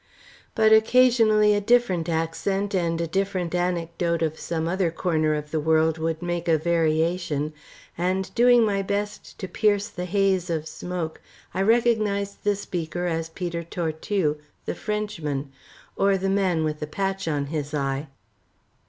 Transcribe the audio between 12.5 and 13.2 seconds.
speaker